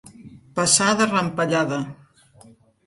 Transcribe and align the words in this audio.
Passar 0.59 0.87
de 1.03 1.09
rampellada. 1.11 1.81